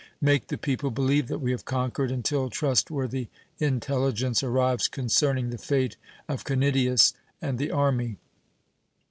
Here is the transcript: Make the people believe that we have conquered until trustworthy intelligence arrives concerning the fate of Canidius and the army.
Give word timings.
Make 0.19 0.47
the 0.47 0.57
people 0.57 0.89
believe 0.89 1.27
that 1.27 1.37
we 1.37 1.51
have 1.51 1.63
conquered 1.63 2.09
until 2.09 2.49
trustworthy 2.49 3.27
intelligence 3.59 4.41
arrives 4.41 4.87
concerning 4.87 5.51
the 5.51 5.59
fate 5.59 5.95
of 6.27 6.43
Canidius 6.43 7.13
and 7.39 7.59
the 7.59 7.69
army. 7.69 8.17